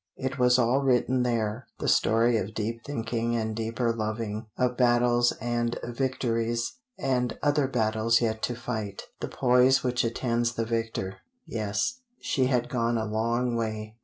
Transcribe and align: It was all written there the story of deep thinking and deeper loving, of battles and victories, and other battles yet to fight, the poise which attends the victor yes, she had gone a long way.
It 0.15 0.39
was 0.39 0.57
all 0.57 0.79
written 0.81 1.21
there 1.21 1.67
the 1.77 1.87
story 1.87 2.35
of 2.37 2.55
deep 2.55 2.83
thinking 2.83 3.35
and 3.35 3.55
deeper 3.55 3.93
loving, 3.93 4.47
of 4.57 4.75
battles 4.75 5.31
and 5.33 5.77
victories, 5.83 6.79
and 6.97 7.37
other 7.43 7.67
battles 7.67 8.19
yet 8.19 8.41
to 8.41 8.55
fight, 8.55 9.03
the 9.19 9.27
poise 9.27 9.83
which 9.83 10.03
attends 10.03 10.53
the 10.53 10.65
victor 10.65 11.17
yes, 11.45 11.99
she 12.19 12.47
had 12.47 12.67
gone 12.67 12.97
a 12.97 13.05
long 13.05 13.55
way. 13.55 13.95